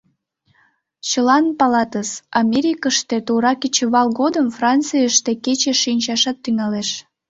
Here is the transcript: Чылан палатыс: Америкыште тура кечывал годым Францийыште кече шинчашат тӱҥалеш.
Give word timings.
Чылан 1.09 1.45
палатыс: 1.59 2.09
Америкыште 2.41 3.17
тура 3.27 3.53
кечывал 3.61 4.07
годым 4.19 4.47
Францийыште 4.57 5.31
кече 5.45 5.73
шинчашат 5.83 6.37
тӱҥалеш. 6.43 6.89